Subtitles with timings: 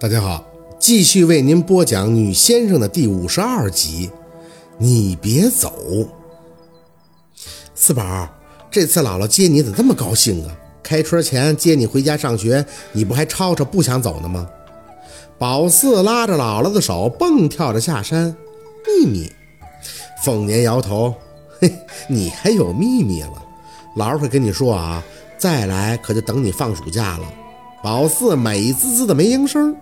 [0.00, 0.44] 大家好，
[0.80, 4.10] 继续为您播讲《女先生》的第五十二集。
[4.76, 5.72] 你别走，
[7.76, 8.28] 四宝，
[8.72, 10.56] 这次姥姥接你怎么这么高兴啊？
[10.82, 14.48] 开春前接你回家上学，你不还吵吵不想走呢吗？
[15.38, 18.36] 宝四拉着姥姥的手，蹦跳着下山。
[18.84, 19.32] 秘密，
[20.24, 21.14] 凤年摇头，
[21.60, 21.72] 嘿，
[22.08, 23.42] 你还有秘密了？
[23.96, 25.02] 姥姥会跟你说啊，
[25.38, 27.24] 再来可就等你放暑假了。
[27.84, 29.76] 宝四美滋滋的没应声，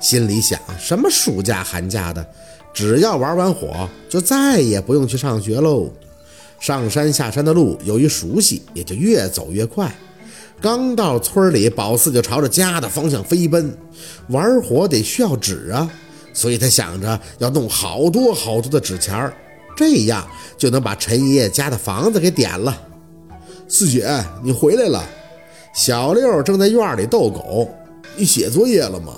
[0.00, 2.26] 心里想：什么暑假寒假的，
[2.72, 5.88] 只要玩完火，就再也不用去上学喽。
[6.58, 9.94] 上山下山的路由于熟悉，也就越走越快。
[10.60, 13.72] 刚到村里，宝四就朝着家的方向飞奔。
[14.30, 15.88] 玩火得需要纸啊，
[16.32, 19.32] 所以他想着要弄好多好多的纸钱儿，
[19.76, 20.26] 这样
[20.58, 22.76] 就能把陈爷爷家的房子给点了。
[23.68, 25.04] 四姐，你回来了。
[25.74, 27.68] 小六正在院里逗狗，
[28.16, 29.12] 你写作业了吗？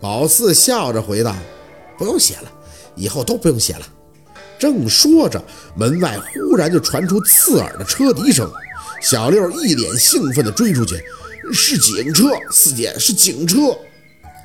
[0.00, 1.34] 宝四笑着回道
[1.98, 2.52] ：“不用写了，
[2.94, 3.80] 以后都不用写了。”
[4.60, 5.42] 正说着，
[5.74, 8.48] 门外忽然就传出刺耳的车笛声。
[9.02, 11.02] 小六一脸兴奋地追出去
[11.52, 13.76] ：“是警车，四姐是警车！”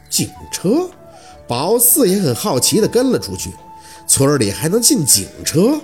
[0.09, 0.89] 警车？
[1.47, 3.51] 宝四也很好奇地跟了出去。
[4.07, 5.79] 村里还能进警车？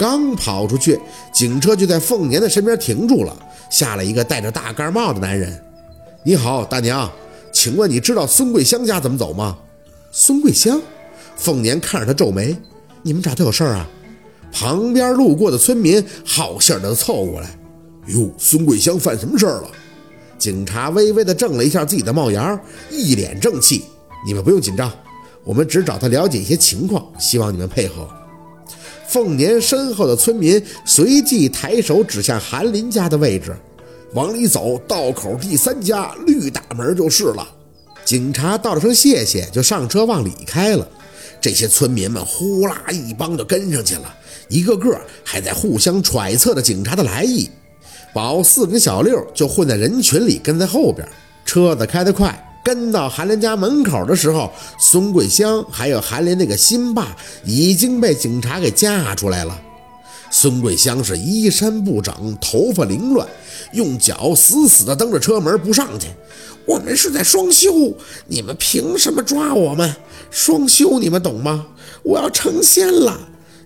[0.00, 0.98] 刚跑出去，
[1.30, 3.36] 警车就在凤年的身边停住了。
[3.68, 5.62] 下来一个戴着大盖帽的男人。
[6.24, 7.12] 你好，大娘，
[7.52, 9.58] 请问你知道孙桂香家怎么走吗？
[10.10, 10.80] 孙桂香，
[11.36, 12.56] 凤年看着他皱眉。
[13.02, 13.86] 你们找他有事儿啊？
[14.50, 17.50] 旁边路过的村民好心的凑过来。
[18.06, 19.68] 哟，孙桂香犯什么事儿了？
[20.38, 22.58] 警察微微的正了一下自己的帽檐，
[22.90, 23.84] 一脸正气。
[24.26, 24.90] 你们不用紧张，
[25.44, 28.08] 我们只找他了解一些情况，希望你们配合。
[29.10, 33.52] 凤年身后的村民随即抬手指向韩林家的位置，
[34.14, 37.44] 往里走，道口第三家绿大门就是了。
[38.04, 40.88] 警察道了声谢谢，就上车往里开了。
[41.40, 44.14] 这些村民们呼啦一帮就跟上去了，
[44.48, 47.50] 一个个还在互相揣测着警察的来意。
[48.14, 51.06] 宝四跟小六就混在人群里，跟在后边。
[51.44, 52.49] 车子开得快。
[52.62, 59.58] 跟到韩林家门口的时候，孙桂香还有韩林那个新爸已经被警察给架出来了。
[60.30, 63.26] 孙桂香是衣衫不整，头发凌乱，
[63.72, 66.06] 用脚死死地蹬着车门不上去。
[66.66, 67.92] 我们是在双休，
[68.26, 69.96] 你们凭什么抓我们？
[70.30, 71.66] 双休你们懂吗？
[72.04, 73.18] 我要成仙了，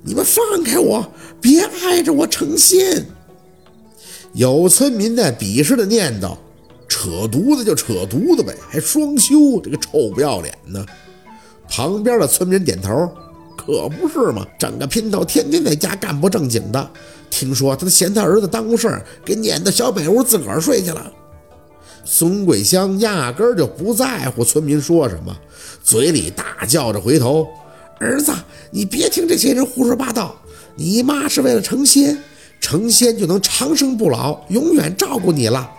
[0.02, 1.06] 你们放开我，
[1.40, 3.04] 别挨着我成仙。
[4.32, 6.36] 有村民在鄙视的念叨。
[6.88, 10.84] 扯犊子就扯犊子呗，还双休，这个臭不要脸呢！
[11.68, 13.10] 旁边的村民点头，
[13.56, 16.90] 可不是嘛，整个姘头天天在家干不正经的，
[17.30, 21.10] 听说他嫌他儿子耽误事儿，给撵到小北屋自个儿睡去了。
[22.04, 25.34] 孙桂香压根儿就不在乎村民说什么，
[25.82, 27.48] 嘴里大叫着回头
[27.98, 28.30] ：“儿子，
[28.70, 30.36] 你别听这些人胡说八道，
[30.76, 32.22] 你妈是为了成仙，
[32.60, 35.70] 成仙就能长生不老，永远照顾你了。”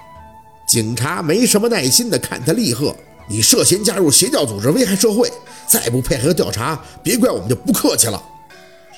[0.67, 2.95] 警察没什么耐心的看他厉喝
[3.29, 5.31] ：“你涉嫌加入邪教组织，危害社会，
[5.67, 8.21] 再不配合调查，别怪我们就不客气了。”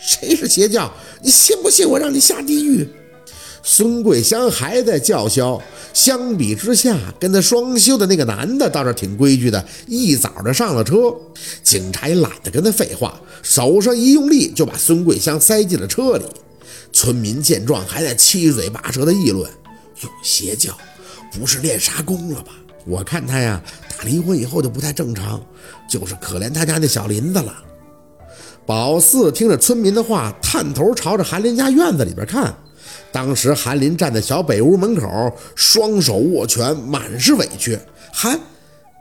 [0.01, 0.91] 谁是邪教？
[1.21, 2.87] 你信不信我让你下地狱？
[3.63, 5.61] 孙桂香还在叫嚣。
[5.93, 11.13] 相比之下，跟他双休的那个男的倒是挺规矩的，一早的上了车。
[11.63, 16.23] 警察也懒得跟他废话，手上一用力就把孙桂香塞进了车里。
[16.93, 19.51] 村民见状，还在七嘴八舌的议论
[20.01, 20.71] ：“有邪教。”
[21.31, 22.51] 不是练啥功了吧？
[22.85, 25.41] 我看他呀，打离婚以后就不太正常，
[25.89, 27.53] 就是可怜他家那小林子了。
[28.65, 32.53] 宝四听着村民的话，探头朝着韩林家院子里边看。
[33.11, 37.77] 当时韩林站在小北屋门口，双手握拳，满是委屈。
[38.11, 38.39] 韩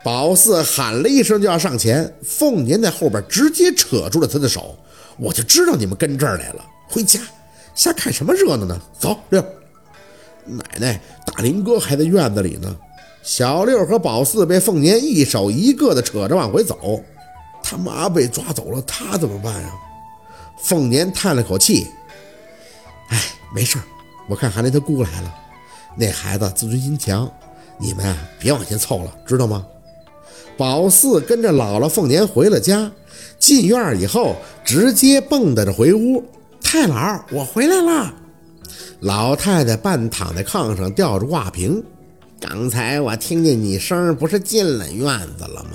[0.05, 4.77] 宝四喊了一声就要上前，凤年在后边直接扯住了他的手。
[5.19, 7.21] 我就知道你们跟这儿来了，回家
[7.75, 8.81] 瞎看什么热闹呢？
[8.99, 9.45] 走，六。
[10.47, 12.75] 奶奶，大林哥还在院子里呢。
[13.23, 17.03] 小六和宝四被凤年一手一个的扯着往回走。
[17.63, 19.73] 他妈被抓走了，他怎么办呀？
[20.63, 21.89] 凤年叹了口气
[23.11, 23.21] ：“哎，
[23.53, 23.83] 没事儿
[24.29, 25.35] 我看韩林他姑来了。
[25.97, 27.29] 那孩子自尊心强，
[27.79, 29.67] 你们啊别往前凑了，知道吗？”
[30.57, 32.91] 宝四跟着姥姥凤年回了家，
[33.39, 36.25] 进院以后直接蹦跶着回屋。
[36.63, 38.15] 太姥，我回来了。
[39.01, 41.83] 老太太半躺在炕上，吊着挂瓶。
[42.41, 45.71] 刚才我听见你声，不是进了院子了吗？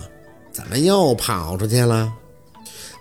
[0.52, 2.12] 怎么又跑出去了？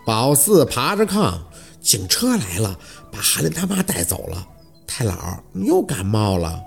[0.07, 1.39] 宝四爬着炕，
[1.81, 2.79] 警车来了，
[3.11, 4.47] 把韩林他妈带走了。
[4.87, 6.61] 太姥，你又感冒了？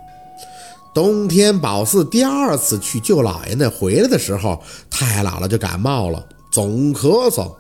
[0.93, 7.51] 冬天宝四第二次去舅姥爷那回来的时候，太姥姥就感冒了，总咳嗽。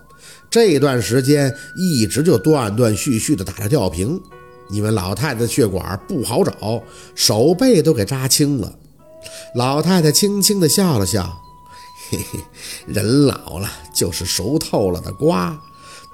[0.49, 4.21] 这段时间一直就断断续续的打着吊瓶，
[4.69, 6.81] 因为老太太血管不好找，
[7.15, 8.73] 手背都给扎青了。
[9.55, 11.41] 老太太轻轻地笑了笑，
[12.09, 12.39] 嘿嘿，
[12.87, 15.57] 人老了就是熟透了的瓜，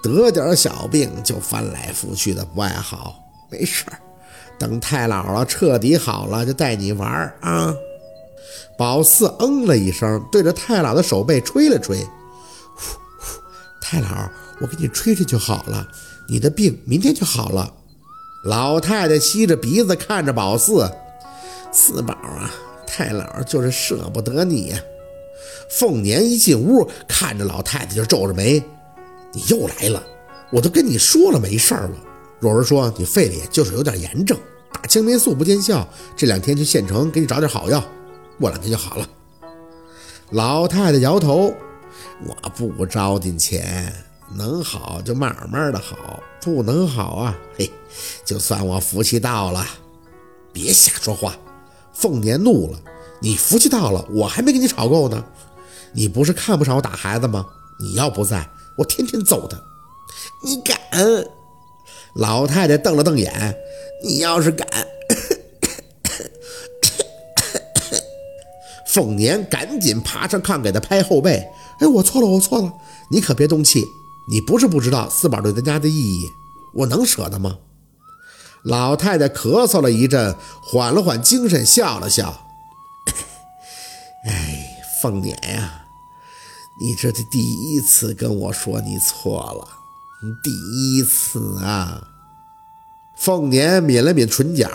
[0.03, 3.15] 得点小病就翻来覆去的不爱好。
[3.49, 3.99] 没事儿，
[4.59, 7.73] 等太姥姥彻底好了，就带你玩儿啊。
[8.77, 11.97] 宝四嗯了一声，对着太姥的手背吹了吹，
[12.75, 13.39] 呼呼，
[13.81, 14.29] 太姥，
[14.61, 15.87] 我给你吹吹就好了，
[16.27, 17.73] 你的病明天就好了。
[18.43, 20.89] 老太太吸着鼻子看着宝四，
[21.71, 22.51] 四宝啊。
[22.91, 24.79] 太姥就是舍不得你呀！
[25.69, 28.61] 凤年一进屋，看着老太太就皱着眉
[29.31, 30.03] ：“你又来了！
[30.51, 31.91] 我都跟你说了没事了。”
[32.41, 34.35] 若儿说：“你肺里就是有点炎症，
[34.73, 35.87] 打青霉素不见效，
[36.17, 37.81] 这两天去县城给你找点好药，
[38.39, 39.07] 过两天就好了。”
[40.31, 41.53] 老太太摇头
[42.25, 43.93] ：“我不着急钱，
[44.33, 47.71] 能好就慢慢的好，不能好啊，嘿，
[48.23, 49.65] 就算我福气到了。
[50.53, 51.35] 别瞎说话。”
[51.93, 52.79] 凤年怒了
[53.19, 55.25] ：“你福气到了，我还没跟你吵够呢。
[55.91, 57.45] 你不是看不上我打孩子吗？
[57.79, 59.57] 你要不在，我天天揍他。
[60.43, 60.77] 你敢？”
[62.15, 63.55] 老太太瞪了瞪眼
[64.03, 64.67] ：“你要是敢……”
[68.87, 71.47] 凤年赶紧爬上炕给他拍后背
[71.79, 72.73] ：“哎，我错了，我错了，
[73.11, 73.83] 你可别动气。
[74.29, 76.29] 你不是不知道四宝对咱家的意义，
[76.75, 77.57] 我能舍得吗？”
[78.63, 82.47] 老太太咳嗽了一阵，缓了缓精神，笑了笑
[84.27, 85.85] ：“哎，凤年呀，
[86.81, 89.67] 你这是第一次跟我说你错了，
[90.43, 92.03] 第一次啊。”
[93.17, 94.69] 凤年抿了抿唇角：“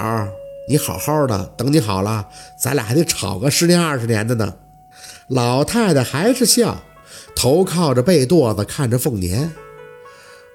[0.68, 2.26] 你好好的，等你好了，
[2.58, 4.54] 咱俩还得吵个十年二十年的呢。”
[5.28, 6.82] 老太太还是笑，
[7.34, 9.52] 头靠着被垛子，看着凤年：“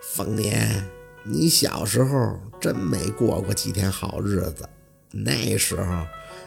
[0.01, 0.85] 凤年。”
[1.25, 4.67] 你小时候真没过过几天好日子。
[5.11, 5.83] 那时候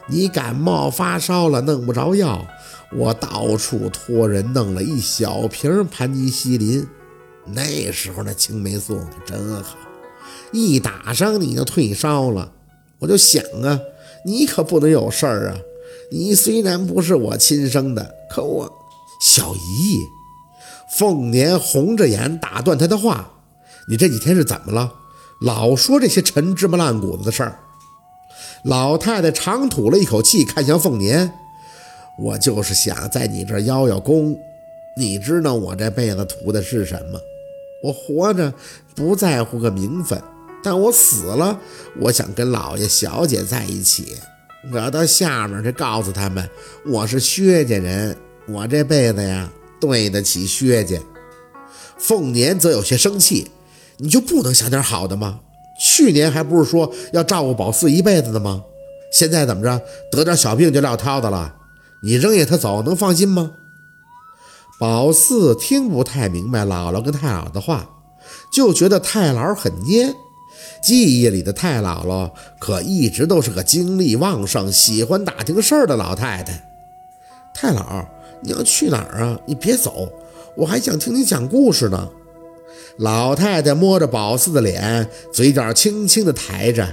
[0.08, 2.44] 你感冒发烧了，弄不着药，
[2.90, 6.84] 我到处托人弄了一小瓶盘尼西林。
[7.44, 9.76] 那时候那青霉素可真好，
[10.52, 12.50] 一打上你就退烧了。
[12.98, 13.78] 我就想啊，
[14.24, 15.58] 你可不能有事儿啊！
[16.10, 18.72] 你虽然不是我亲生的，可我
[19.20, 19.98] 小姨。
[20.96, 23.30] 凤年红着眼打断他的话。
[23.88, 24.92] 你这几天是怎么了？
[25.40, 27.58] 老说这些陈芝麻烂谷子的事儿。
[28.62, 31.32] 老太太长吐了一口气，看向凤年
[32.16, 34.38] ：“我就是想在你这儿邀邀功。
[34.96, 37.18] 你知道我这辈子图的是什么？
[37.82, 38.54] 我活着
[38.94, 40.22] 不在乎个名分，
[40.62, 41.58] 但我死了，
[41.98, 44.16] 我想跟老爷小姐在一起。
[44.72, 46.48] 我要到下面去告诉他们，
[46.86, 48.16] 我是薛家人，
[48.46, 49.50] 我这辈子呀
[49.82, 50.96] 对得起薛家。”
[51.98, 53.50] 凤年则有些生气。
[53.98, 55.40] 你就不能想点好的吗？
[55.78, 58.64] 去年还不是说要照顾宝四一辈子的吗？
[59.12, 59.80] 现在怎么着，
[60.10, 61.54] 得点小病就撂挑子了？
[62.02, 63.52] 你扔下他走，能放心吗？
[64.80, 67.88] 宝四听不太明白姥姥跟太姥的话，
[68.52, 70.12] 就觉得太姥很蔫。
[70.82, 76.64] 记忆里的太姥姥可一直都是个精力旺盛、喜欢打听事儿的老太太。
[77.54, 78.04] 太姥，
[78.42, 79.38] 你要去哪儿啊？
[79.46, 80.12] 你别走，
[80.56, 82.08] 我还想听你讲故事呢。
[82.98, 86.84] 老太太摸着宝四的脸，嘴角轻轻地抬着。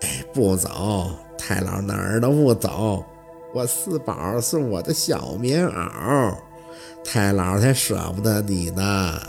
[0.00, 3.04] 哎，不走，太姥哪儿都不走。
[3.54, 6.34] 我四宝是我的小棉袄，
[7.04, 9.20] 太姥才舍不得你呢。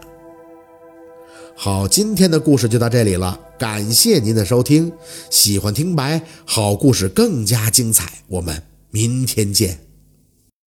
[1.55, 4.91] 好，今天的故事就到这里了，感谢您的收听。
[5.29, 9.84] 喜欢听白，好故事更加精彩，我们明天见。